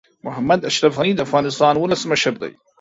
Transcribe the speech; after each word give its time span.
محمد 0.25 0.61
اشرف 0.69 0.93
غني 0.99 1.13
د 1.15 1.19
افغانستان 1.27 1.73
ولسمشر 1.77 2.33
دي. 2.41 2.51